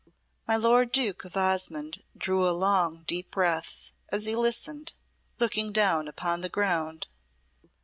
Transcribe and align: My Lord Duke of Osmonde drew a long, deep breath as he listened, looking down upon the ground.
My 0.47 0.55
Lord 0.55 0.91
Duke 0.91 1.25
of 1.25 1.37
Osmonde 1.37 2.01
drew 2.17 2.49
a 2.49 2.49
long, 2.49 3.03
deep 3.05 3.29
breath 3.29 3.91
as 4.09 4.25
he 4.25 4.35
listened, 4.35 4.93
looking 5.37 5.71
down 5.71 6.07
upon 6.07 6.41
the 6.41 6.49
ground. 6.49 7.05